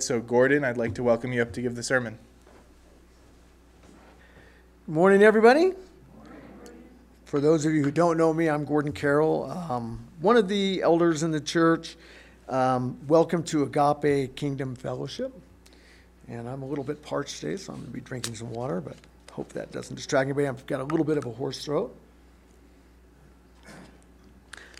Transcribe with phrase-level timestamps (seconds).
[0.00, 2.20] So, Gordon, I'd like to welcome you up to give the sermon.
[4.86, 5.72] Morning, everybody.
[7.24, 10.82] For those of you who don't know me, I'm Gordon Carroll, um, one of the
[10.82, 11.96] elders in the church.
[12.48, 15.34] Um, welcome to Agape Kingdom Fellowship.
[16.28, 18.80] And I'm a little bit parched today, so I'm going to be drinking some water,
[18.80, 18.94] but
[19.32, 20.46] hope that doesn't distract anybody.
[20.46, 21.92] I've got a little bit of a hoarse throat.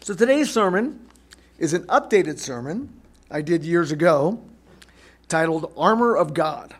[0.00, 1.08] So today's sermon
[1.58, 2.92] is an updated sermon
[3.32, 4.40] I did years ago
[5.28, 6.74] titled Armor of God.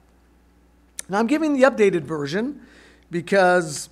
[1.09, 2.61] Now I'm giving the updated version
[3.11, 3.89] because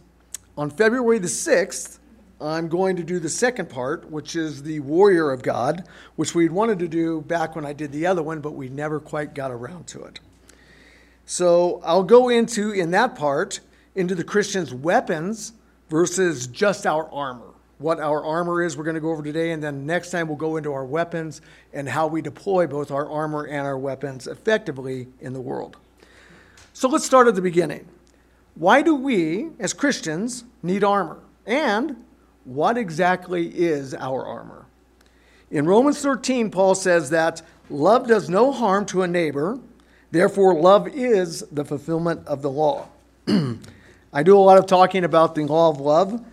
[0.57, 1.99] on February the 6th,
[2.41, 5.85] I'm going to do the second part, which is the Warrior of God,
[6.17, 9.01] which we'd wanted to do back when I did the other one, but we never
[9.01, 10.21] quite got around to it.
[11.25, 13.61] So I'll go into, in that part,
[13.95, 15.55] into the Christian's weapons
[15.89, 17.56] versus just our armor.
[17.79, 20.37] What our armor is, we're going to go over today, and then next time we'll
[20.37, 21.43] go into our weapons
[21.75, 25.77] and how we deploy both our armor and our weapons effectively in the world.
[26.73, 27.87] So let's start at the beginning.
[28.55, 31.21] Why do we, as Christians, need armor?
[31.45, 32.03] And
[32.45, 34.65] what exactly is our armor?
[35.51, 39.59] In Romans 13, Paul says that love does no harm to a neighbor,
[40.11, 42.89] therefore, love is the fulfillment of the law.
[44.13, 46.25] I do a lot of talking about the law of love,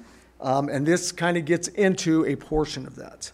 [0.44, 3.32] um, and this kind of gets into a portion of that.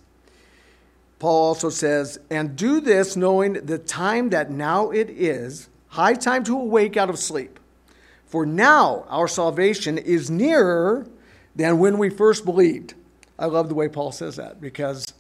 [1.18, 6.44] Paul also says, And do this knowing the time that now it is, high time
[6.46, 7.60] to awake out of sleep.
[8.28, 11.08] For now our salvation is nearer
[11.56, 12.94] than when we first believed.
[13.40, 15.14] I love the way Paul says that because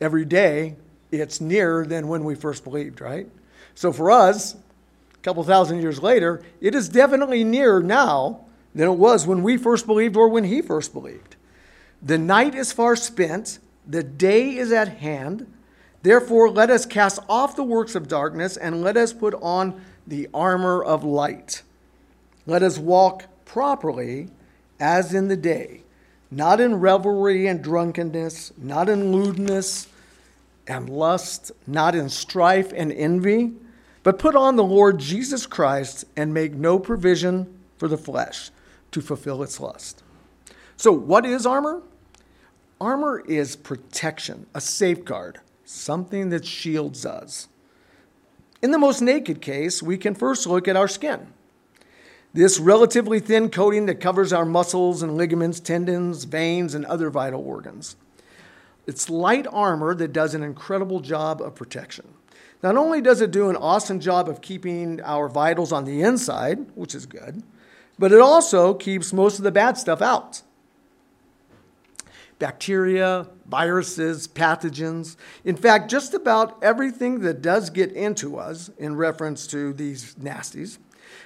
[0.00, 0.74] every day
[1.12, 3.28] it's nearer than when we first believed, right?
[3.76, 8.45] So for us, a couple thousand years later, it is definitely nearer now
[8.76, 11.34] than it was when we first believed or when he first believed.
[12.02, 15.50] The night is far spent, the day is at hand.
[16.02, 20.28] Therefore, let us cast off the works of darkness and let us put on the
[20.34, 21.62] armor of light.
[22.44, 24.28] Let us walk properly
[24.78, 25.80] as in the day,
[26.30, 29.88] not in revelry and drunkenness, not in lewdness
[30.66, 33.54] and lust, not in strife and envy,
[34.02, 38.50] but put on the Lord Jesus Christ and make no provision for the flesh
[38.90, 40.02] to fulfill its lust.
[40.76, 41.82] So, what is armor?
[42.80, 47.48] Armor is protection, a safeguard, something that shields us.
[48.62, 51.28] In the most naked case, we can first look at our skin.
[52.34, 57.40] This relatively thin coating that covers our muscles and ligaments, tendons, veins, and other vital
[57.40, 57.96] organs.
[58.86, 62.06] It's light armor that does an incredible job of protection.
[62.62, 66.58] Not only does it do an awesome job of keeping our vitals on the inside,
[66.74, 67.42] which is good,
[67.98, 70.42] but it also keeps most of the bad stuff out
[72.38, 75.16] bacteria, viruses, pathogens.
[75.44, 80.78] In fact, just about everything that does get into us, in reference to these nasties,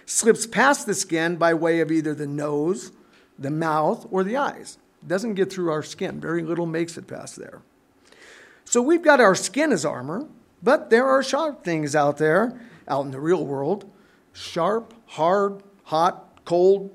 [0.06, 2.92] slips past the skin by way of either the nose,
[3.38, 4.78] the mouth, or the eyes.
[5.02, 6.20] It doesn't get through our skin.
[6.20, 7.62] Very little makes it past there.
[8.64, 10.28] So we've got our skin as armor,
[10.62, 13.90] but there are sharp things out there, out in the real world.
[14.32, 16.90] Sharp, hard, hot, cold,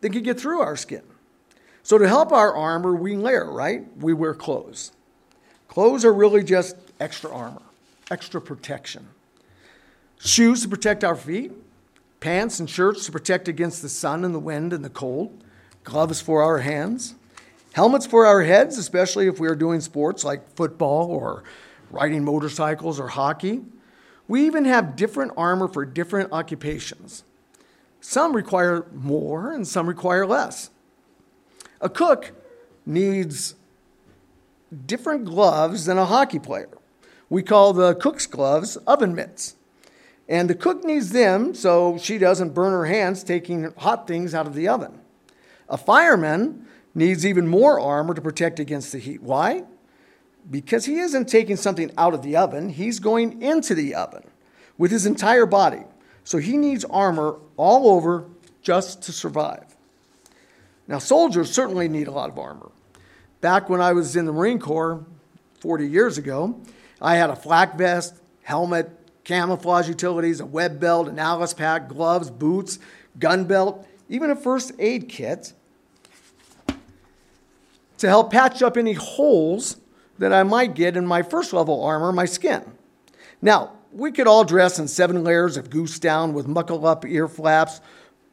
[0.00, 1.02] they can get through our skin.
[1.82, 3.84] So, to help our armor, we layer, right?
[3.98, 4.92] We wear clothes.
[5.68, 7.60] Clothes are really just extra armor,
[8.10, 9.06] extra protection.
[10.18, 11.52] Shoes to protect our feet,
[12.20, 15.44] pants and shirts to protect against the sun and the wind and the cold,
[15.82, 17.14] gloves for our hands,
[17.74, 21.44] helmets for our heads, especially if we are doing sports like football or
[21.90, 23.60] riding motorcycles or hockey.
[24.28, 27.24] We even have different armor for different occupations.
[28.06, 30.68] Some require more and some require less.
[31.80, 32.32] A cook
[32.84, 33.54] needs
[34.84, 36.68] different gloves than a hockey player.
[37.30, 39.56] We call the cook's gloves oven mitts.
[40.28, 44.46] And the cook needs them so she doesn't burn her hands taking hot things out
[44.46, 45.00] of the oven.
[45.70, 49.22] A fireman needs even more armor to protect against the heat.
[49.22, 49.64] Why?
[50.50, 54.24] Because he isn't taking something out of the oven, he's going into the oven
[54.76, 55.84] with his entire body.
[56.24, 58.24] So he needs armor all over
[58.62, 59.76] just to survive.
[60.88, 62.70] Now, soldiers certainly need a lot of armor.
[63.40, 65.04] Back when I was in the Marine Corps
[65.60, 66.58] 40 years ago,
[67.00, 68.90] I had a flak vest, helmet,
[69.24, 72.78] camouflage utilities, a web belt, an ALICE pack, gloves, boots,
[73.18, 75.52] gun belt, even a first aid kit
[77.98, 79.78] to help patch up any holes
[80.18, 82.62] that I might get in my first level armor, my skin.
[83.40, 87.28] Now, we could all dress in seven layers of goose down with muckle up ear
[87.28, 87.80] flaps.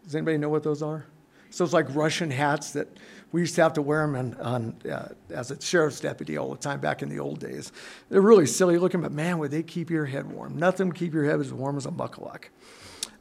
[0.04, 1.06] Does anybody know what those are?
[1.52, 2.88] So it's like Russian hats that
[3.32, 6.52] We used to have to wear them on, on, uh, as a sheriff's deputy all
[6.52, 7.72] the time back in the old days.
[8.10, 10.58] They're really silly looking, but man, would they keep your head warm.
[10.58, 12.50] Nothing would keep your head as warm as a buckalock.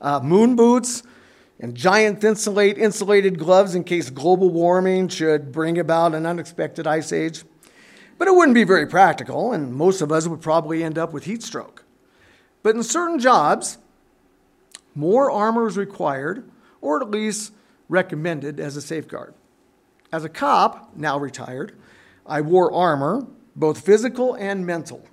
[0.01, 1.05] Uh, moon boots
[1.61, 7.13] and giant insulate, insulated gloves in case global warming should bring about an unexpected ice
[7.13, 7.45] age.
[8.19, 11.25] But it wouldn't be very practical, and most of us would probably end up with
[11.25, 11.85] heat stroke.
[12.63, 13.79] But in certain jobs,
[14.95, 16.49] more armor is required,
[16.81, 17.53] or at least
[17.89, 19.35] recommended as a safeguard.
[20.13, 21.73] As a cop, now retired,
[22.27, 23.27] I wore armor,
[23.57, 25.05] both physical and mental.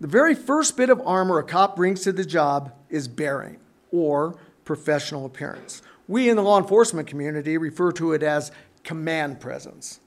[0.00, 3.58] The very first bit of armor a cop brings to the job is bearing,
[3.92, 5.82] or professional appearance.
[6.08, 8.50] We in the law enforcement community refer to it as
[8.82, 10.00] command presence.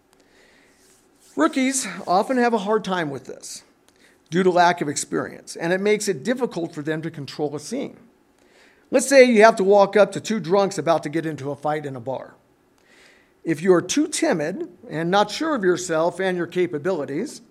[1.35, 3.63] Rookies often have a hard time with this
[4.33, 7.59] due to lack of experience, and it makes it difficult for them to control a
[7.59, 7.95] scene.
[8.89, 11.55] Let's say you have to walk up to two drunks about to get into a
[11.55, 12.33] fight in a bar.
[13.43, 17.43] If you are too timid and not sure of yourself and your capabilities,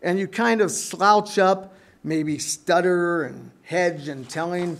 [0.00, 1.74] and you kind of slouch up,
[2.04, 4.78] maybe stutter and hedge and telling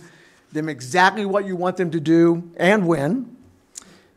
[0.53, 3.35] them exactly what you want them to do and when,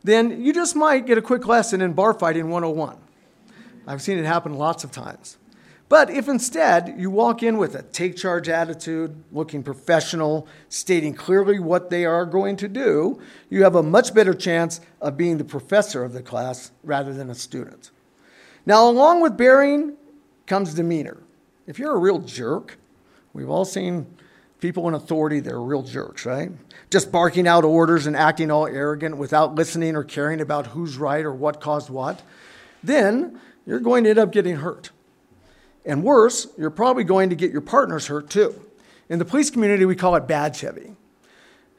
[0.01, 2.95] then you just might get a quick lesson in bar fighting 101.
[3.85, 5.35] I've seen it happen lots of times.
[5.93, 11.59] But if instead you walk in with a take charge attitude, looking professional, stating clearly
[11.59, 15.43] what they are going to do, you have a much better chance of being the
[15.43, 17.91] professor of the class rather than a student.
[18.65, 19.93] Now, along with bearing
[20.47, 21.17] comes demeanor.
[21.67, 22.79] If you're a real jerk,
[23.33, 24.07] we've all seen
[24.61, 26.49] people in authority, they're real jerks, right?
[26.89, 31.23] Just barking out orders and acting all arrogant without listening or caring about who's right
[31.23, 32.23] or what caused what,
[32.83, 34.89] then you're going to end up getting hurt.
[35.85, 38.59] And worse, you're probably going to get your partners hurt too.
[39.09, 40.95] In the police community, we call it badge heavy.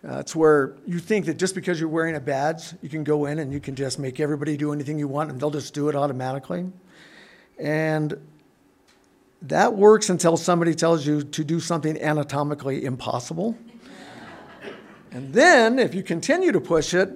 [0.06, 3.24] Uh, it's where you think that just because you're wearing a badge, you can go
[3.24, 5.88] in and you can just make everybody do anything you want and they'll just do
[5.88, 6.70] it automatically.
[7.58, 8.14] And
[9.42, 13.56] that works until somebody tells you to do something anatomically impossible.
[15.10, 17.08] And then, if you continue to push it,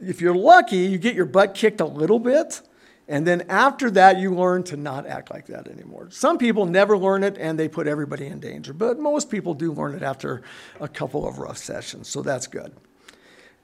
[0.00, 2.62] if you're lucky, you get your butt kicked a little bit.
[3.10, 6.10] And then after that, you learn to not act like that anymore.
[6.12, 9.72] Some people never learn it and they put everybody in danger, but most people do
[9.72, 10.42] learn it after
[10.80, 12.72] a couple of rough sessions, so that's good.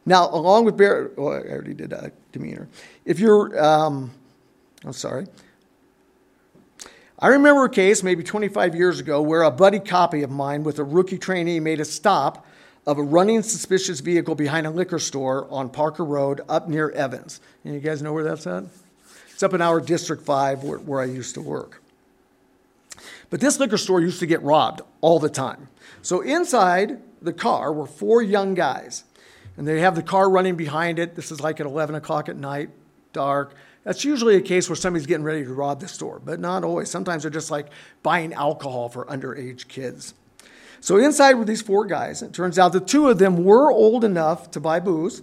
[0.05, 2.69] Now, along with bear, oh, I already did uh, demeanor.
[3.05, 4.11] If you're, um,
[4.85, 5.29] I'm sorry,
[7.21, 10.81] I remember a case maybe 25 years ago where a buddy copy of mine with
[10.81, 12.45] a rookie trainee made a stop
[12.85, 17.41] of a running suspicious vehicle behind a liquor store on Parker Road up near Evans.
[17.65, 18.65] And you guys know where that's at?
[19.37, 21.83] It's up in our District 5 where, where I used to work.
[23.29, 25.69] But this liquor store used to get robbed all the time.
[26.01, 29.05] So inside the car were four young guys,
[29.59, 31.17] and they have the car running behind it.
[31.17, 32.71] This is like at 11 o'clock at night,
[33.13, 33.55] dark.
[33.85, 36.89] That's usually a case where somebody's getting ready to rob the store, but not always.
[36.89, 37.67] Sometimes they're just like
[38.03, 40.15] buying alcohol for underage kids.
[40.81, 42.23] So inside were these four guys.
[42.23, 45.21] It turns out the two of them were old enough to buy booze.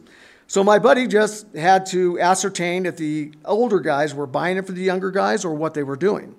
[0.53, 4.71] So my buddy just had to ascertain if the older guys were buying it for
[4.71, 6.35] the younger guys or what they were doing.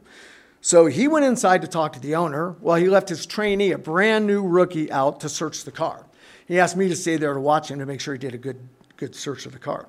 [0.61, 3.77] So he went inside to talk to the owner while he left his trainee, a
[3.77, 6.07] brand new rookie, out to search the car.
[6.47, 8.39] He asked me to stay there to watch him to make sure he did a
[8.39, 8.69] good,
[8.99, 9.89] good search of the car.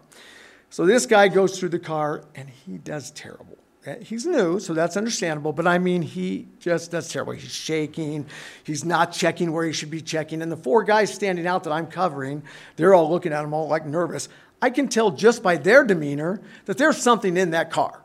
[0.72, 3.60] So this guy goes through the car and he does terrible.
[3.86, 7.34] Uh, he's new, so that's understandable, but I mean, he just does terrible.
[7.34, 8.26] He's shaking.
[8.64, 10.42] He's not checking where he should be checking.
[10.42, 12.42] And the four guys standing out that I'm covering,
[12.78, 14.28] they're all looking at him all like nervous.
[14.62, 18.02] I can tell just by their demeanor that there's something in that car.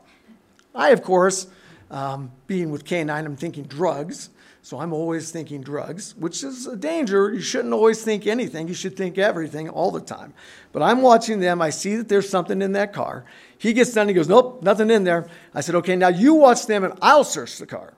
[0.75, 1.47] I, of course,
[1.89, 4.29] um, being with K9, I'm thinking drugs.
[4.63, 7.33] So I'm always thinking drugs, which is a danger.
[7.33, 8.67] You shouldn't always think anything.
[8.67, 10.33] You should think everything all the time.
[10.71, 11.61] But I'm watching them.
[11.61, 13.25] I see that there's something in that car.
[13.57, 14.07] He gets done.
[14.07, 15.27] He goes, Nope, nothing in there.
[15.55, 17.93] I said, Okay, now you watch them and I'll search the car.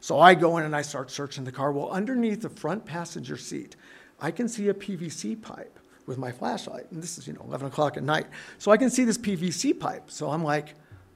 [0.00, 1.70] So I go in and I start searching the car.
[1.70, 3.76] Well, underneath the front passenger seat,
[4.18, 6.90] I can see a PVC pipe with my flashlight.
[6.92, 8.26] And this is, you know, 11 o'clock at night.
[8.58, 10.10] So I can see this PVC pipe.
[10.10, 10.74] So I'm like,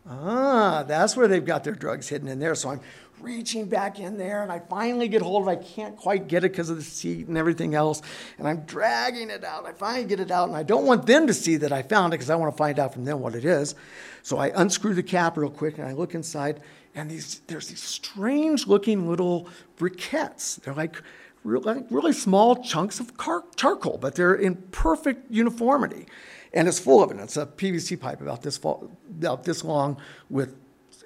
[0.09, 2.55] Ah, that's where they've got their drugs hidden in there.
[2.55, 2.81] So I'm
[3.21, 5.61] reaching back in there and I finally get hold of it.
[5.61, 8.03] I can't quite get it because of the seat and everything else.
[8.39, 9.67] And I'm dragging it out.
[9.67, 12.13] I finally get it out and I don't want them to see that I found
[12.13, 13.75] it because I want to find out from them what it is.
[14.23, 16.61] So I unscrew the cap real quick and I look inside
[16.95, 19.49] and these, there's these strange looking little
[19.79, 20.61] briquettes.
[20.63, 21.01] They're like
[21.45, 26.07] really, really small chunks of car- charcoal, but they're in perfect uniformity.
[26.53, 27.19] And it's full of it.
[27.19, 29.99] It's a PVC pipe about this, about this long
[30.29, 30.57] with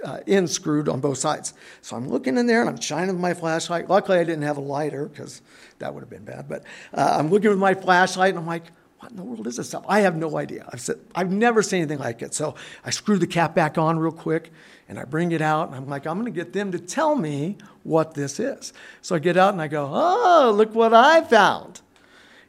[0.04, 1.54] uh, in screwed on both sides.
[1.80, 3.88] So I'm looking in there and I'm shining with my flashlight.
[3.88, 5.42] Luckily, I didn't have a lighter because
[5.78, 6.48] that would have been bad.
[6.48, 8.70] But uh, I'm looking with my flashlight and I'm like,
[9.04, 9.84] what in the world is this stuff?
[9.86, 10.66] I have no idea.
[10.72, 12.32] I've said, I've never seen anything like it.
[12.32, 14.50] So I screw the cap back on real quick
[14.88, 17.14] and I bring it out and I'm like, I'm going to get them to tell
[17.14, 18.72] me what this is.
[19.02, 21.82] So I get out and I go, oh, look what I found.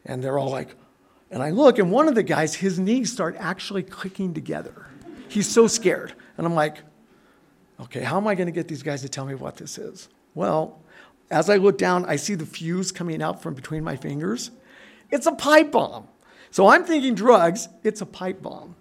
[0.05, 0.75] And they're all like,
[1.29, 4.87] and I look and one of the guys, his knees start actually clicking together.
[5.27, 6.13] He's so scared.
[6.37, 6.77] And I'm like,
[7.79, 10.09] okay, how am I going to get these guys to tell me what this is?
[10.33, 10.81] Well,
[11.29, 14.51] as I look down, I see the fuse coming out from between my fingers.
[15.11, 16.07] It's a pipe bomb.
[16.51, 18.75] So I'm thinking drugs, it's a pipe bomb.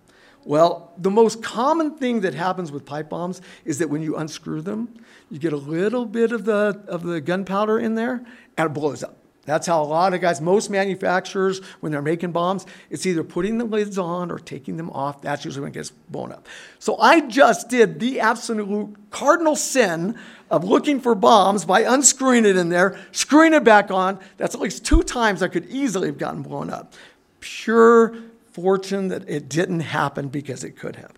[0.44, 4.60] Well, the most common thing that happens with pipe bombs is that when you unscrew
[4.60, 4.94] them,
[5.30, 8.24] you get a little bit of the, of the gunpowder in there
[8.56, 9.16] and it blows up.
[9.44, 13.58] That's how a lot of guys, most manufacturers, when they're making bombs, it's either putting
[13.58, 15.20] the lids on or taking them off.
[15.20, 16.46] That's usually when it gets blown up.
[16.78, 20.18] So I just did the absolute cardinal sin
[20.50, 24.18] of looking for bombs by unscrewing it in there, screwing it back on.
[24.36, 26.94] That's at least two times I could easily have gotten blown up.
[27.40, 28.16] Pure
[28.52, 31.12] fortune that it didn't happen because it could have.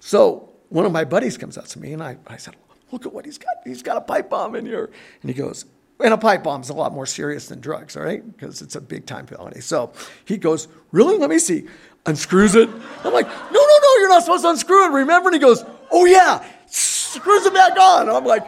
[0.00, 2.56] So one of my buddies comes up to me and I, I said,
[2.92, 3.56] Look at what he's got.
[3.64, 4.90] He's got a pipe bomb in here.
[5.20, 5.66] And he goes,
[6.00, 8.24] and a pipe bomb is a lot more serious than drugs, all right?
[8.36, 9.60] Because it's a big time felony.
[9.60, 9.92] So
[10.24, 11.16] he goes, Really?
[11.18, 11.66] Let me see.
[12.04, 12.68] Unscrews it.
[13.04, 14.92] I'm like, No, no, no, you're not supposed to unscrew it.
[14.92, 15.28] Remember?
[15.28, 16.44] And he goes, Oh, yeah.
[16.66, 18.10] Screws it back on.
[18.10, 18.46] I'm like,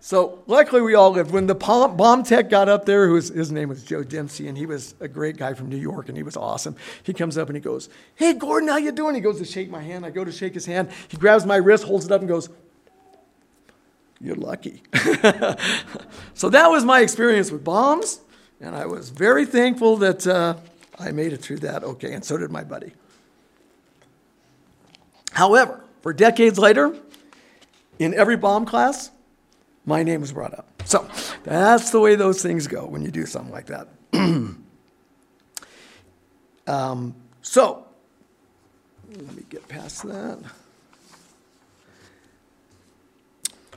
[0.00, 1.30] so luckily we all lived.
[1.30, 4.66] When the bomb tech got up there, was, his name was Joe Dempsey, and he
[4.66, 6.76] was a great guy from New York, and he was awesome.
[7.04, 9.70] He comes up and he goes, "Hey Gordon, how you doing?" He goes to shake
[9.70, 10.04] my hand.
[10.04, 10.90] I go to shake his hand.
[11.08, 12.50] He grabs my wrist, holds it up, and goes,
[14.24, 14.82] you're lucky.
[16.34, 18.20] so that was my experience with bombs,
[18.60, 20.56] and I was very thankful that uh,
[20.98, 22.92] I made it through that okay, and so did my buddy.
[25.32, 26.96] However, for decades later,
[27.98, 29.10] in every bomb class,
[29.84, 30.82] my name was brought up.
[30.86, 31.06] So
[31.42, 33.88] that's the way those things go when you do something like that.
[36.66, 37.86] um, so
[39.10, 40.38] let me get past that.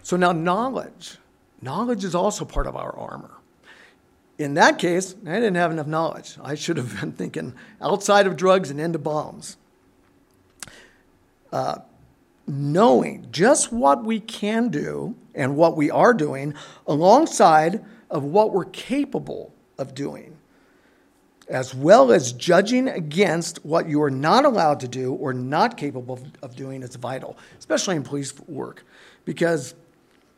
[0.07, 1.17] So now, knowledge.
[1.61, 3.41] Knowledge is also part of our armor.
[4.37, 6.37] In that case, I didn't have enough knowledge.
[6.41, 9.57] I should have been thinking outside of drugs and into bombs.
[11.51, 11.79] Uh,
[12.47, 16.53] knowing just what we can do and what we are doing
[16.87, 20.37] alongside of what we're capable of doing,
[21.49, 26.17] as well as judging against what you are not allowed to do or not capable
[26.41, 28.85] of doing is vital, especially in police work,
[29.25, 29.75] because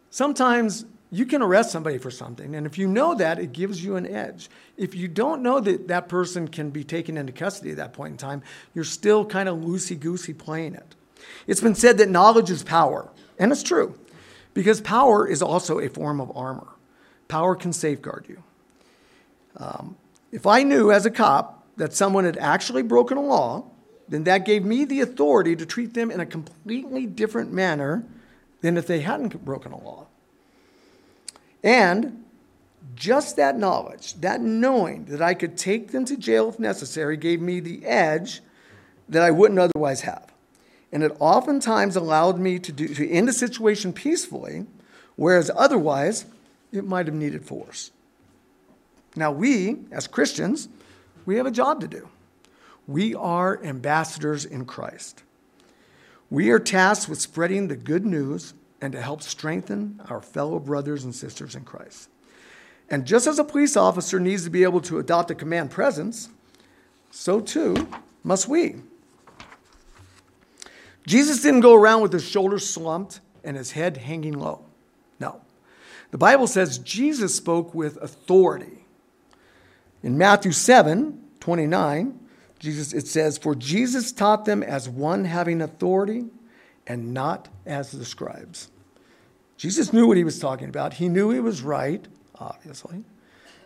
[0.10, 3.96] Sometimes you can arrest somebody for something, and if you know that, it gives you
[3.96, 4.50] an edge.
[4.78, 8.12] If you don't know that that person can be taken into custody at that point
[8.12, 8.44] in time,
[8.76, 10.96] you're still kind of loosey goosey playing it.
[11.48, 13.98] It's been said that knowledge is power, and it's true,
[14.54, 16.68] because power is also a form of armor.
[17.28, 18.44] Power can safeguard you.
[19.58, 19.96] Um,
[20.32, 23.66] if I knew as a cop that someone had actually broken a law,
[24.08, 28.04] then that gave me the authority to treat them in a completely different manner
[28.62, 30.06] than if they hadn't broken a law.
[31.64, 32.24] And
[32.96, 37.42] just that knowledge, that knowing that I could take them to jail if necessary, gave
[37.42, 38.42] me the edge
[39.08, 40.32] that I wouldn't otherwise have.
[40.92, 44.66] And it oftentimes allowed me to, do, to end a situation peacefully,
[45.16, 46.26] whereas otherwise
[46.72, 47.92] it might have needed force.
[49.16, 50.70] Now, we, as Christians,
[51.26, 52.10] we have a job to do.
[52.88, 55.24] We are ambassadors in Christ.
[56.30, 61.04] We are tasked with spreading the good news and to help strengthen our fellow brothers
[61.04, 62.10] and sisters in Christ.
[62.90, 66.30] And just as a police officer needs to be able to adopt a command presence,
[67.12, 67.88] so too
[68.24, 68.76] must we.
[71.06, 74.66] Jesus didn't go around with his shoulders slumped and his head hanging low.
[75.20, 75.42] No.
[76.12, 78.86] The Bible says Jesus spoke with authority.
[80.04, 82.20] In Matthew 7 29,
[82.60, 86.26] Jesus, it says, For Jesus taught them as one having authority
[86.86, 88.70] and not as the scribes.
[89.58, 90.96] Jesus knew what he was talking about.
[90.96, 93.04] He knew he was right, obviously.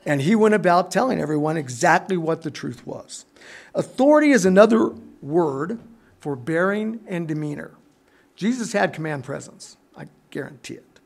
[0.06, 3.26] And he went about telling everyone exactly what the truth was.
[3.74, 5.80] Authority is another word
[6.20, 7.72] for bearing and demeanor.
[8.36, 11.00] Jesus had command presence, I guarantee it.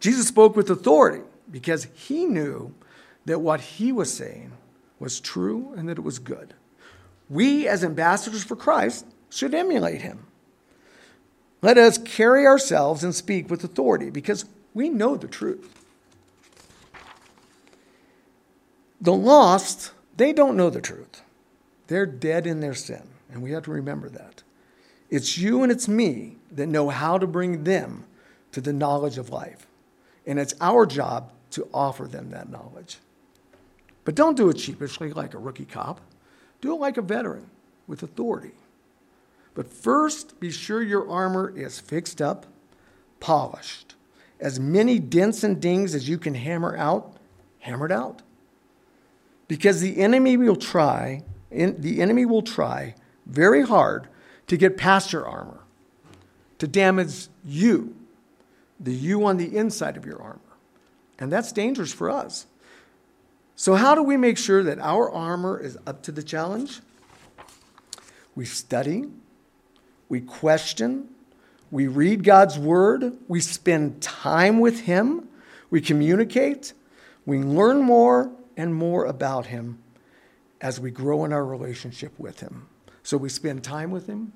[0.00, 2.74] Jesus spoke with authority because he knew
[3.26, 4.52] that what he was saying
[4.98, 6.54] was true and that it was good.
[7.28, 10.26] We, as ambassadors for Christ, should emulate him.
[11.62, 15.82] Let us carry ourselves and speak with authority because we know the truth.
[19.00, 21.22] The lost, they don't know the truth.
[21.86, 24.42] They're dead in their sin, and we have to remember that.
[25.10, 28.04] It's you and it's me that know how to bring them
[28.52, 29.66] to the knowledge of life.
[30.26, 32.98] And it's our job to offer them that knowledge.
[34.04, 36.00] But don't do it sheepishly like a rookie cop.
[36.64, 37.50] Do it like a veteran
[37.86, 38.54] with authority.
[39.52, 42.46] But first, be sure your armor is fixed up,
[43.20, 43.94] polished.
[44.40, 47.18] As many dents and dings as you can hammer out,
[47.58, 48.22] hammer it out.
[49.46, 52.94] Because the enemy will try, the enemy will try
[53.26, 54.08] very hard
[54.46, 55.60] to get past your armor,
[56.60, 57.94] to damage you,
[58.80, 60.40] the you on the inside of your armor.
[61.18, 62.46] And that's dangerous for us.
[63.56, 66.80] So, how do we make sure that our armor is up to the challenge?
[68.34, 69.04] We study,
[70.08, 71.08] we question,
[71.70, 75.28] we read God's word, we spend time with Him,
[75.70, 76.72] we communicate,
[77.26, 79.78] we learn more and more about Him
[80.60, 82.68] as we grow in our relationship with Him.
[83.04, 84.32] So we spend time with Him,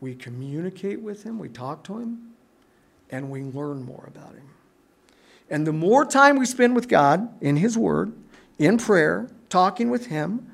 [0.00, 2.32] we communicate with Him, we talk to Him,
[3.08, 4.50] and we learn more about Him.
[5.52, 8.14] And the more time we spend with God in His Word,
[8.58, 10.50] in prayer, talking with Him,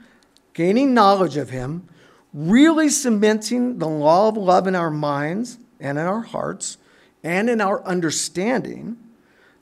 [0.54, 1.88] gaining knowledge of Him,
[2.34, 6.78] really cementing the law of love in our minds and in our hearts
[7.22, 8.96] and in our understanding,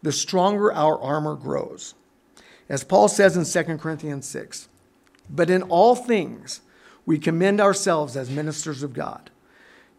[0.03, 1.95] the stronger our armor grows.
[2.71, 4.69] As Paul says in 2 Corinthians 6,
[5.29, 6.63] but in all things
[7.05, 9.31] we commend ourselves as ministers of God,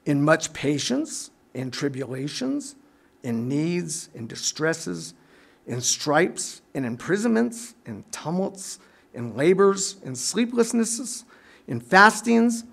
[0.04, 2.76] in much patience, in tribulations,
[3.22, 5.14] in needs, in distresses,
[5.68, 8.80] in stripes, in imprisonments, in tumults,
[9.14, 11.24] in labors, in sleeplessnesses,
[11.68, 12.64] in fastings,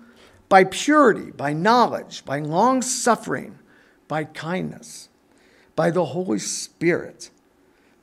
[0.47, 3.59] by purity, by knowledge, by long suffering,
[4.07, 5.09] by kindness,
[5.75, 7.29] by the Holy Spirit,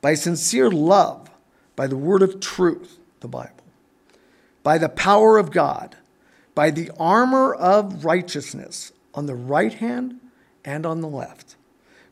[0.01, 1.29] by sincere love,
[1.75, 3.63] by the word of truth, the Bible,
[4.61, 5.95] by the power of God,
[6.53, 10.19] by the armor of righteousness on the right hand
[10.63, 11.55] and on the left,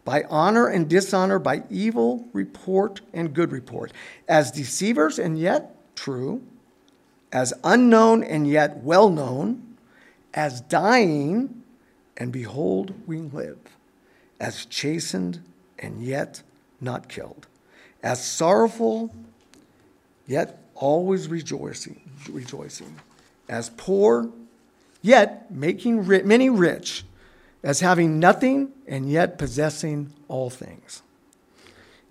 [0.03, 3.91] by honor and dishonor, by evil report and good report,
[4.27, 6.41] as deceivers and yet true
[7.31, 9.77] as unknown and yet well known,
[10.33, 11.63] as dying,
[12.17, 13.59] and behold, we live,
[14.39, 15.41] as chastened
[15.79, 16.41] and yet
[16.79, 17.47] not killed,
[18.03, 19.13] as sorrowful,
[20.27, 22.95] yet always rejoicing, rejoicing,
[23.47, 24.29] as poor,
[25.01, 27.03] yet making many rich,
[27.63, 31.03] as having nothing and yet possessing all things.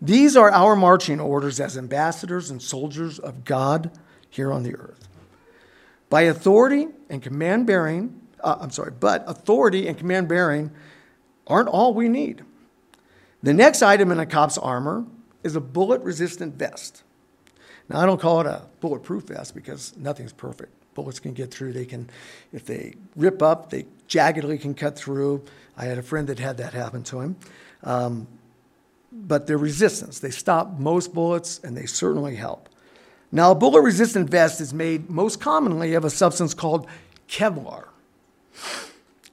[0.01, 3.91] These are our marching orders as ambassadors and soldiers of God
[4.31, 5.09] here on the earth.
[6.09, 10.71] By authority and command bearing, uh, I'm sorry, but authority and command bearing
[11.47, 12.43] aren't all we need.
[13.43, 15.05] The next item in a cop's armor
[15.43, 17.03] is a bullet resistant vest.
[17.89, 20.73] Now, I don't call it a bulletproof vest because nothing's perfect.
[21.03, 21.73] Bullets can get through.
[21.73, 22.11] They can,
[22.53, 25.45] if they rip up, they jaggedly can cut through.
[25.77, 27.37] I had a friend that had that happen to him.
[27.83, 28.29] Um,
[29.13, 30.19] but they're resistance.
[30.19, 32.69] They stop most bullets and they certainly help.
[33.33, 36.87] Now, a bullet resistant vest is made most commonly of a substance called
[37.29, 37.89] Kevlar.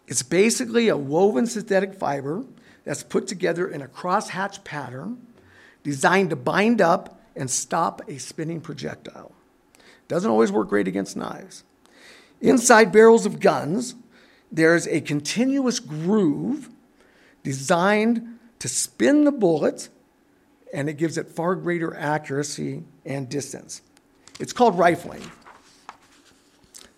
[0.08, 2.46] It's basically a woven synthetic fiber
[2.86, 5.26] that's put together in a crosshatch pattern
[5.84, 9.32] designed to bind up and stop a spinning projectile.
[10.08, 11.64] Doesn't always work great against knives.
[12.42, 13.96] Inside barrels of guns,
[14.52, 16.70] there's a continuous groove
[17.44, 19.90] designed to spin the bullet,
[20.74, 23.82] and it gives it far greater accuracy and distance.
[24.40, 25.32] It's called rifling.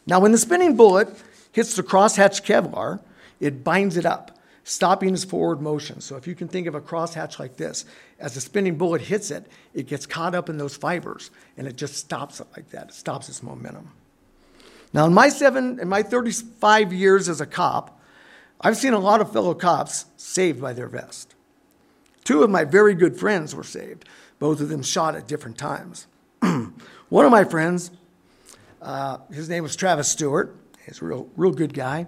[0.06, 1.10] Now, when the spinning bullet
[1.52, 3.00] hits the crosshatch Kevlar,
[3.40, 4.39] it binds it up,
[4.70, 6.00] stopping its forward motion.
[6.00, 7.86] So, if you can think of a crosshatch like this,
[8.20, 11.76] as the spinning bullet hits it, it gets caught up in those fibers and it
[11.76, 12.90] just stops it like that.
[12.90, 13.92] It stops its momentum.
[14.94, 18.00] Now, in my seven, in my 35 years as a cop,
[18.62, 21.34] I've seen a lot of fellow cops saved by their vest.
[22.24, 24.06] Two of my very good friends were saved,
[24.38, 26.06] both of them shot at different times.
[27.10, 27.90] One of my friends,
[28.82, 30.56] uh, his name was Travis Stewart.
[30.86, 32.08] He's a real, real good guy.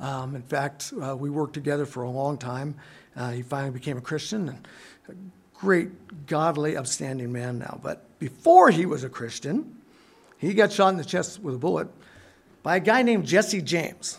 [0.00, 2.74] Um, in fact, uh, we worked together for a long time.
[3.14, 4.68] Uh, he finally became a Christian and
[5.08, 5.12] a
[5.54, 7.78] great, godly, upstanding man now.
[7.82, 9.76] But before he was a Christian,
[10.38, 11.88] he got shot in the chest with a bullet
[12.62, 14.18] by a guy named Jesse James.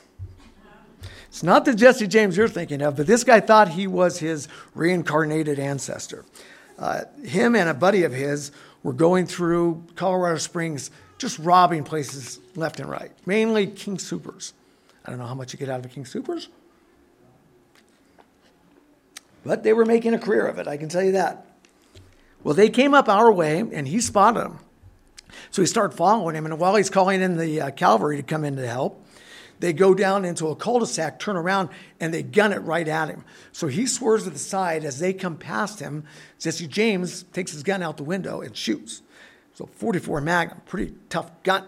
[1.30, 4.48] It's not the Jesse James you're thinking of, but this guy thought he was his
[4.76, 6.26] reincarnated ancestor.
[6.78, 8.52] Uh, him and a buddy of his
[8.84, 14.54] were going through Colorado Springs, just robbing places left and right, mainly King Soopers.
[15.06, 16.48] I don't know how much you get out of King Soopers,
[19.44, 21.46] but they were making a career of it, I can tell you that.
[22.44, 24.60] Well, they came up our way, and he spotted them.
[25.52, 28.44] So he started following him, and while he's calling in the uh, cavalry to come
[28.44, 29.06] in to help,
[29.60, 33.24] they go down into a cul-de-sac, turn around, and they gun it right at him.
[33.52, 36.06] So he swerves to the side as they come past him.
[36.40, 39.04] Jesse James takes his gun out the window and shoots.
[39.54, 41.66] So 44 Magnum, pretty tough gun.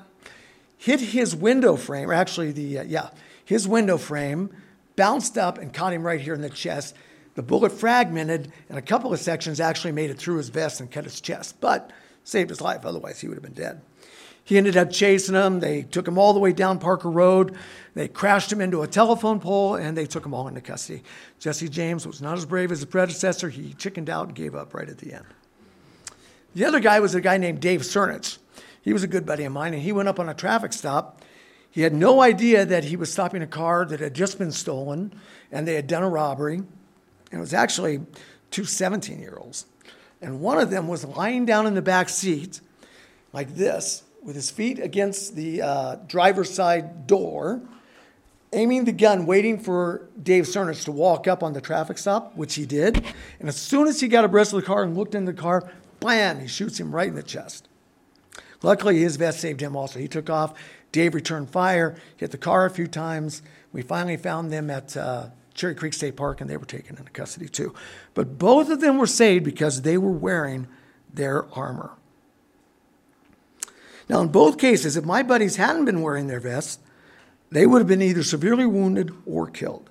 [0.83, 3.09] Hit his window frame, or actually the, uh, yeah,
[3.45, 4.49] his window frame,
[4.97, 6.93] bounced up and caught him right here in the chest.
[7.35, 10.91] The bullet fragmented, and a couple of sections actually made it through his vest and
[10.91, 11.91] cut his chest, but
[12.25, 12.85] saved his life.
[12.85, 13.81] Otherwise, he would have been dead.
[14.43, 15.61] He ended up chasing them.
[15.61, 17.55] They took him all the way down Parker Road.
[17.93, 21.01] They crashed him into a telephone pole, and they took him all into custody.
[21.39, 23.47] Jesse James was not as brave as his predecessor.
[23.47, 25.25] He chickened out and gave up right at the end.
[26.55, 28.37] The other guy was a guy named Dave Cernich.
[28.83, 31.21] He was a good buddy of mine, and he went up on a traffic stop.
[31.71, 35.13] He had no idea that he was stopping a car that had just been stolen,
[35.51, 36.57] and they had done a robbery.
[36.57, 36.67] And
[37.31, 38.01] it was actually
[38.51, 39.65] two 17 year olds.
[40.21, 42.61] And one of them was lying down in the back seat
[43.31, 47.61] like this, with his feet against the uh, driver's side door,
[48.51, 52.55] aiming the gun, waiting for Dave Cernich to walk up on the traffic stop, which
[52.55, 53.03] he did.
[53.39, 55.71] And as soon as he got abreast of the car and looked in the car,
[55.99, 57.67] blam, he shoots him right in the chest.
[58.63, 59.99] Luckily, his vest saved him also.
[59.99, 60.53] He took off.
[60.91, 63.41] Dave returned fire, hit the car a few times.
[63.71, 67.11] We finally found them at uh, Cherry Creek State Park, and they were taken into
[67.11, 67.73] custody too.
[68.13, 70.67] But both of them were saved because they were wearing
[71.13, 71.91] their armor.
[74.09, 76.79] Now, in both cases, if my buddies hadn't been wearing their vests,
[77.51, 79.89] they would have been either severely wounded or killed.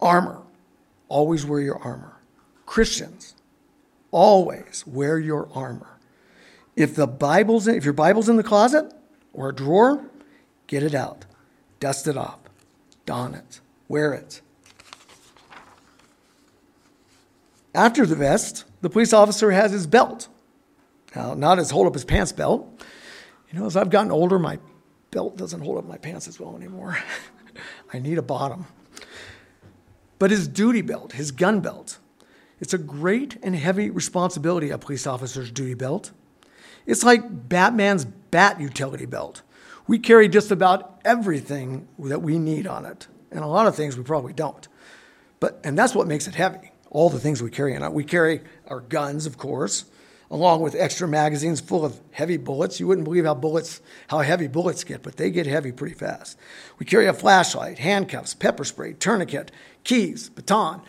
[0.00, 0.42] Armor.
[1.08, 2.16] Always wear your armor.
[2.64, 3.34] Christians.
[4.10, 5.95] Always wear your armor.
[6.76, 8.92] If the Bible's if your Bible's in the closet
[9.32, 10.04] or a drawer,
[10.66, 11.24] get it out.
[11.80, 12.38] Dust it off.
[13.06, 13.60] Don it.
[13.88, 14.42] Wear it.
[17.74, 20.28] After the vest, the police officer has his belt.
[21.14, 22.66] Now, not his hold up his pants belt.
[23.50, 24.58] You know, as I've gotten older, my
[25.10, 26.98] belt doesn't hold up my pants as well anymore.
[27.92, 28.66] I need a bottom.
[30.18, 31.98] But his duty belt, his gun belt,
[32.60, 36.12] it's a great and heavy responsibility, a police officer's duty belt.
[36.86, 39.42] It's like Batman's bat utility belt.
[39.88, 43.96] We carry just about everything that we need on it, and a lot of things
[43.96, 44.66] we probably don't.
[45.40, 46.72] But and that's what makes it heavy.
[46.90, 47.92] All the things we carry in it.
[47.92, 49.84] We carry our guns, of course,
[50.30, 52.80] along with extra magazines full of heavy bullets.
[52.80, 56.38] You wouldn't believe how bullets, how heavy bullets get, but they get heavy pretty fast.
[56.78, 59.50] We carry a flashlight, handcuffs, pepper spray, tourniquet,
[59.84, 60.82] keys, baton.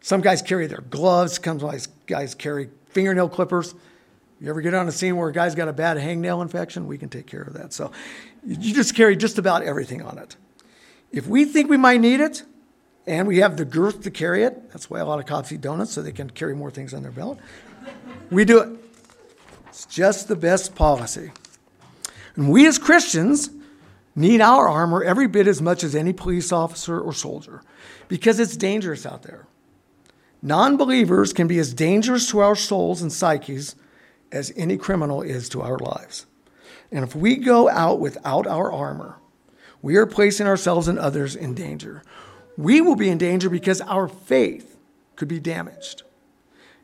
[0.00, 1.40] Some guys carry their gloves.
[1.42, 1.58] Some
[2.06, 3.74] guys carry fingernail clippers.
[4.40, 6.86] You ever get on a scene where a guy's got a bad hangnail infection?
[6.86, 7.72] We can take care of that.
[7.72, 7.90] So
[8.46, 10.36] you just carry just about everything on it.
[11.10, 12.44] If we think we might need it,
[13.08, 15.62] and we have the girth to carry it, that's why a lot of cops eat
[15.62, 17.38] donuts so they can carry more things on their belt.
[18.30, 18.68] We do it.
[19.68, 21.32] It's just the best policy.
[22.36, 23.48] And we as Christians
[24.14, 27.62] need our armor every bit as much as any police officer or soldier
[28.08, 29.46] because it's dangerous out there.
[30.42, 33.74] Non believers can be as dangerous to our souls and psyches
[34.32, 36.26] as any criminal is to our lives.
[36.90, 39.16] And if we go out without our armor,
[39.82, 42.02] we are placing ourselves and others in danger.
[42.56, 44.76] We will be in danger because our faith
[45.16, 46.02] could be damaged.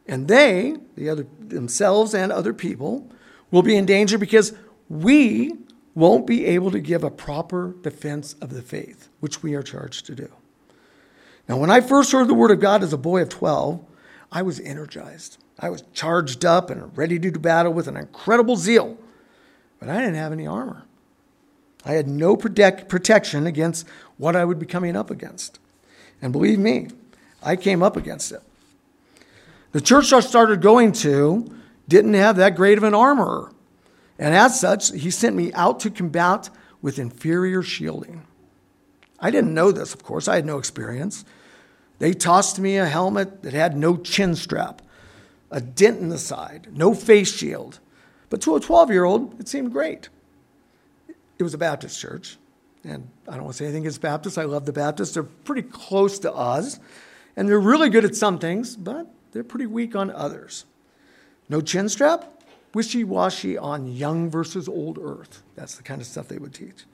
[0.07, 3.11] And they, the other themselves and other people,
[3.51, 4.53] will be in danger because
[4.89, 5.55] we
[5.95, 10.07] won't be able to give a proper defense of the faith, which we are charged
[10.07, 10.31] to do.
[11.49, 13.85] Now, when I first heard the word of God as a boy of 12,
[14.35, 15.38] I was energized.
[15.61, 18.99] I was charged up and ready to do battle with an incredible zeal,
[19.79, 20.83] but I didn't have any armor.
[21.87, 23.87] I had no protect, protection against
[24.18, 25.61] what I would be coming up against.
[26.20, 26.88] And believe me,
[27.44, 28.42] I came up against it.
[29.70, 33.53] The church I started going to didn't have that great of an armorer.
[34.18, 36.51] And as such, he sent me out to combat
[36.83, 38.27] with inferior shielding.
[39.20, 41.25] I didn't know this, of course, I had no experience.
[42.05, 44.83] They tossed me a helmet that had no chin strap,
[45.51, 47.81] a dent in the side, no face shield.
[48.29, 50.11] But to a 12 year old, it seemed great.
[51.38, 52.37] It was a Baptist church.
[52.85, 54.37] And I don't want to say anything against Baptists.
[54.37, 55.14] I love the Baptists.
[55.14, 56.79] They're pretty close to us.
[57.37, 60.67] And they're really good at some things, but they're pretty weak on others.
[61.49, 62.31] No chin strap?
[62.75, 65.43] Wishy washy on young versus old earth.
[65.55, 66.85] That's the kind of stuff they would teach.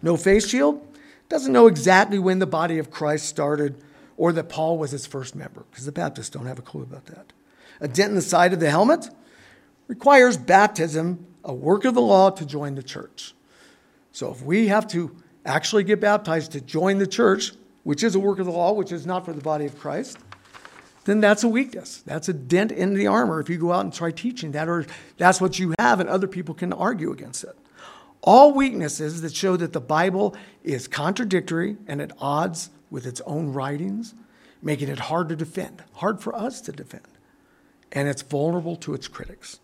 [0.00, 0.80] No face shield?
[1.28, 3.74] Doesn't know exactly when the body of Christ started
[4.16, 7.06] or that Paul was its first member, because the Baptists don't have a clue about
[7.06, 7.32] that.
[7.80, 9.08] A dent in the side of the helmet
[9.88, 13.34] requires baptism, a work of the law to join the church.
[14.12, 18.20] So if we have to actually get baptized to join the church, which is a
[18.20, 20.18] work of the law, which is not for the body of Christ,
[21.04, 22.02] then that's a weakness.
[22.06, 24.86] That's a dent in the armor if you go out and try teaching that, or
[25.18, 27.58] that's what you have, and other people can argue against it.
[28.22, 33.52] All weaknesses that show that the Bible is contradictory and at odds with its own
[33.52, 34.14] writings,
[34.62, 37.08] making it hard to defend, hard for us to defend,
[37.90, 39.58] and it's vulnerable to its critics.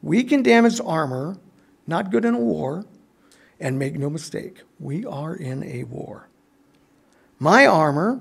[0.00, 1.36] Weak and damaged armor,
[1.86, 2.86] not good in a war,
[3.60, 6.28] And make no mistake, we are in a war.
[7.38, 8.20] My armor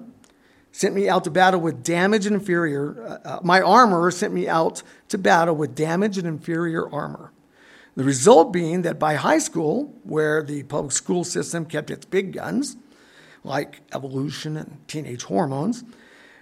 [0.71, 3.01] sent me out to battle with damage and inferior.
[3.01, 7.31] Uh, uh, my armor sent me out to battle with damage and inferior armor.
[7.95, 12.33] The result being that by high school, where the public school system kept its big
[12.33, 12.77] guns,
[13.43, 15.83] like evolution and teenage hormones,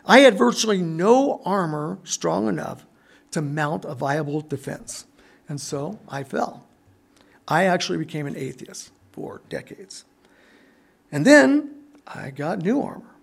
[0.05, 2.85] I had virtually no armor strong enough
[3.31, 5.05] to mount a viable defense.
[5.47, 6.65] And so I fell.
[7.47, 10.05] I actually became an atheist for decades.
[11.12, 11.75] And then
[12.07, 13.15] I got new armor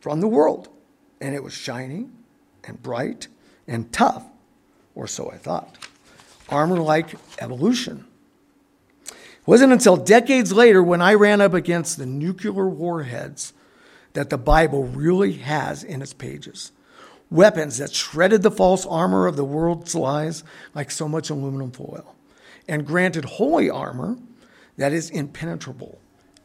[0.00, 0.68] from the world.
[1.20, 2.08] And it was shiny
[2.64, 3.28] and bright
[3.66, 4.24] and tough,
[4.94, 5.78] or so I thought.
[6.48, 8.06] Armor like evolution.
[9.44, 13.52] It wasn't until decades later when I ran up against the nuclear warheads
[14.14, 16.72] that the Bible really has in its pages.
[17.30, 22.14] Weapons that shredded the false armor of the world's lies like so much aluminum foil,
[22.66, 24.16] and granted holy armor
[24.78, 25.98] that is impenetrable,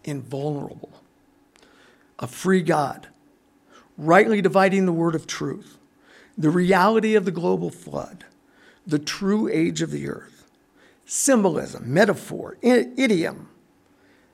[0.03, 0.91] invulnerable.
[2.19, 3.07] A free God
[3.97, 5.77] rightly dividing the word of truth,
[6.38, 8.25] the reality of the global flood,
[8.85, 10.38] the true age of the earth,
[11.09, 13.49] symbolism, metaphor, idiom,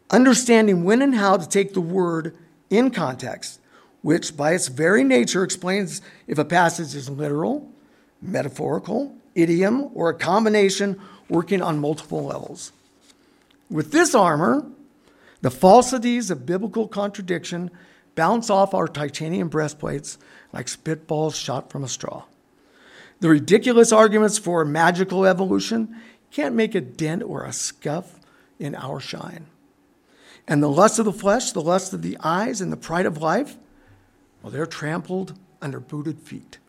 [0.09, 2.35] understanding when and how to take the word
[2.69, 3.61] in context,
[4.01, 7.71] which by its very nature explains if a passage is literal,
[8.21, 12.73] metaphorical, idiom, or a combination working on multiple levels.
[13.69, 14.69] With this armor,
[15.41, 17.71] the falsities of biblical contradiction
[18.15, 20.17] bounce off our titanium breastplates
[20.51, 22.25] like spitballs shot from a straw.
[23.21, 26.01] The ridiculous arguments for magical evolution
[26.35, 28.19] can't make a dent or a scuff
[28.59, 29.47] in our shine.
[30.47, 33.21] And the lust of the flesh, the lust of the eyes, and the pride of
[33.21, 33.57] life,
[34.41, 36.59] well, they're trampled under booted feet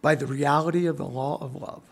[0.00, 1.82] by the reality of the law of love.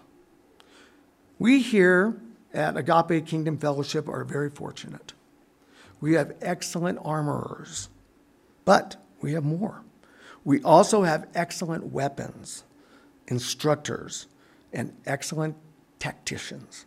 [1.38, 2.16] We here
[2.54, 5.12] at Agape Kingdom Fellowship are very fortunate.
[6.00, 7.88] We have excellent armorers
[8.64, 9.82] but we have more.
[10.44, 12.64] We also have excellent weapons,
[13.26, 14.26] instructors,
[14.72, 15.56] and excellent
[16.04, 16.84] tacticians.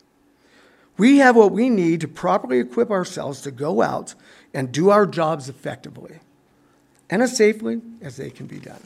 [0.96, 4.14] We have what we need to properly equip ourselves to go out
[4.54, 6.20] and do our jobs effectively
[7.10, 8.82] and as safely as they can be done.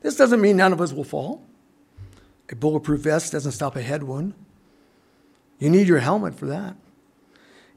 [0.00, 1.42] This doesn't mean none of us will fall.
[2.48, 4.34] A bulletproof vest doesn't stop a head wound.
[5.58, 6.76] You need your helmet for that.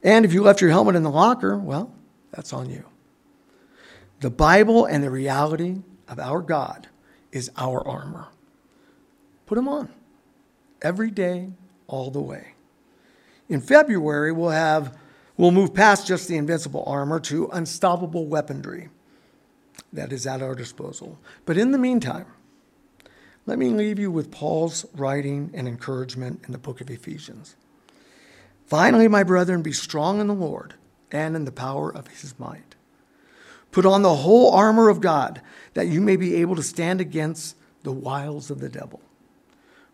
[0.04, 1.92] And if you left your helmet in the locker, well,
[2.30, 2.84] that's on you.
[4.20, 6.86] The Bible and the reality of our God
[7.32, 8.28] is our armor.
[9.46, 9.88] Put them on
[10.82, 11.50] every day,
[11.86, 12.54] all the way.
[13.48, 14.96] In February, we'll have
[15.36, 18.88] we'll move past just the invincible armor to unstoppable weaponry
[19.92, 21.18] that is at our disposal.
[21.44, 22.26] But in the meantime,
[23.46, 27.56] let me leave you with Paul's writing and encouragement in the book of Ephesians.
[28.66, 30.74] Finally, my brethren, be strong in the Lord
[31.10, 32.76] and in the power of his might.
[33.72, 35.40] Put on the whole armor of God,
[35.74, 39.00] that you may be able to stand against the wiles of the devil.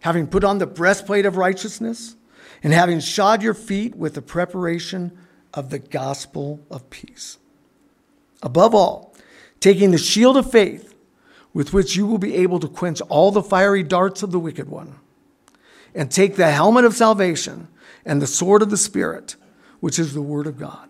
[0.00, 2.16] having put on the breastplate of righteousness,
[2.62, 5.16] and having shod your feet with the preparation
[5.54, 7.38] of the gospel of peace.
[8.42, 9.14] Above all,
[9.60, 10.94] taking the shield of faith,
[11.52, 14.68] with which you will be able to quench all the fiery darts of the wicked
[14.68, 14.96] one,
[15.94, 17.68] and take the helmet of salvation
[18.04, 19.36] and the sword of the Spirit,
[19.80, 20.89] which is the word of God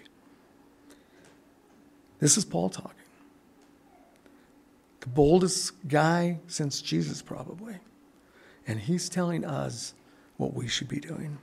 [2.21, 2.91] This is Paul talking.
[5.01, 7.75] The boldest guy since Jesus, probably.
[8.67, 9.95] And he's telling us
[10.37, 11.39] what we should be doing.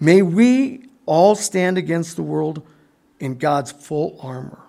[0.00, 2.66] May we all stand against the world
[3.20, 4.60] in God's full armor,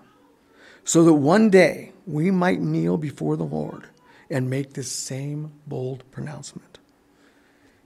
[0.84, 3.84] so that one day we might kneel before the Lord
[4.30, 6.78] and make this same bold pronouncement.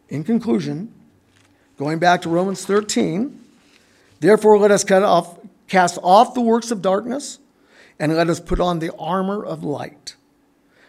[0.09, 0.92] In conclusion,
[1.78, 3.40] going back to Romans 13,
[4.18, 7.38] therefore let us cut off, cast off the works of darkness
[8.00, 10.16] and let us put on the armor of light.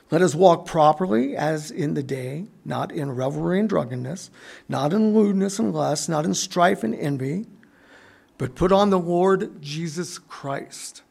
[0.09, 4.31] Let us walk properly as in the day, not in revelry and drunkenness,
[4.69, 7.47] not in lewdness and lust, not in strife and envy,
[8.37, 11.03] but put on the Lord Jesus Christ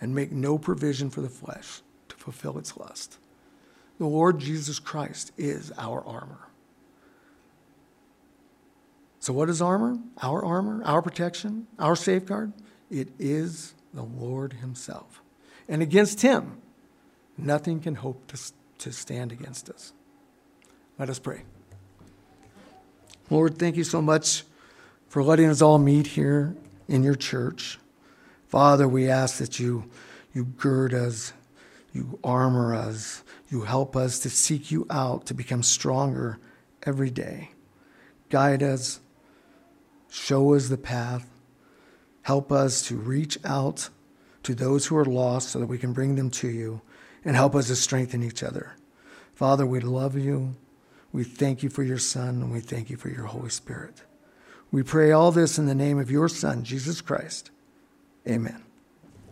[0.00, 3.18] and make no provision for the flesh to fulfill its lust.
[3.98, 6.48] The Lord Jesus Christ is our armor.
[9.18, 9.98] So, what is armor?
[10.22, 12.54] Our armor, our protection, our safeguard?
[12.90, 15.22] It is the Lord Himself.
[15.68, 16.60] And against Him,
[17.36, 18.38] nothing can hope to,
[18.78, 19.92] to stand against us.
[20.98, 21.42] Let us pray.
[23.30, 24.44] Lord, thank you so much
[25.08, 26.56] for letting us all meet here
[26.88, 27.78] in your church.
[28.48, 29.88] Father, we ask that you,
[30.34, 31.32] you gird us,
[31.92, 36.38] you armor us, you help us to seek you out, to become stronger
[36.82, 37.50] every day.
[38.28, 38.98] Guide us,
[40.10, 41.29] show us the path,
[42.22, 43.88] help us to reach out
[44.42, 46.80] to those who are lost so that we can bring them to you,
[47.24, 48.76] and help us to strengthen each other.
[49.34, 50.56] Father, we love you.
[51.12, 54.02] We thank you for your Son, and we thank you for your Holy Spirit.
[54.70, 57.50] We pray all this in the name of your Son, Jesus Christ.
[58.26, 58.69] Amen.